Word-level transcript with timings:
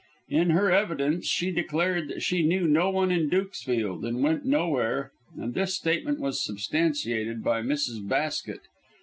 In 0.29 0.49
her 0.49 0.71
evidence 0.71 1.27
she 1.27 1.51
declared 1.51 2.07
that 2.07 2.23
she 2.23 2.41
knew 2.41 2.67
no 2.67 2.89
one 2.89 3.11
in 3.11 3.29
Dukesfield 3.29 4.03
and 4.03 4.23
went 4.23 4.43
nowhere, 4.43 5.11
and 5.37 5.53
this 5.53 5.75
statement 5.75 6.19
was 6.19 6.43
substantiated 6.43 7.43
by 7.43 7.61
Mrs. 7.61 8.07
Basket. 8.09 8.61